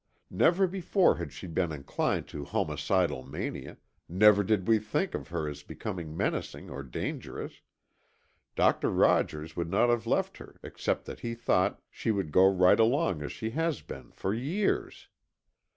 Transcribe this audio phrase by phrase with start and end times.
[0.31, 3.77] Never before had she been inclined to homicidal mania,
[4.09, 10.07] never did we think of her as becoming menacing or dangerous—Doctor Rogers would not have
[10.07, 14.11] left her except that he thought she would go right along as she has been
[14.11, 15.07] for years.